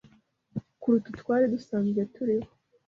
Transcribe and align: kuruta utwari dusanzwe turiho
kuruta 0.81 1.07
utwari 1.13 1.45
dusanzwe 1.53 1.99
turiho 2.13 2.49